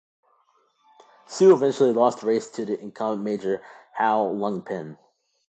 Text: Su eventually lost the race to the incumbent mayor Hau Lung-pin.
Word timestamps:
Su 1.27 1.53
eventually 1.53 1.93
lost 1.93 2.21
the 2.21 2.25
race 2.25 2.49
to 2.49 2.65
the 2.65 2.75
incumbent 2.81 3.21
mayor 3.43 3.61
Hau 3.95 4.31
Lung-pin. 4.31 4.97